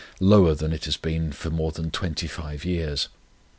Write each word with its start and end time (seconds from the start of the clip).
lower 0.19 0.55
than 0.55 0.73
it 0.73 0.85
has 0.85 0.97
been 0.97 1.31
for 1.31 1.51
more 1.51 1.71
than 1.71 1.91
twenty 1.91 2.25
five 2.25 2.65
years. 2.65 3.07